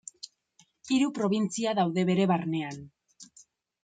[0.95, 2.81] Hiru probintzia daude bere barnean.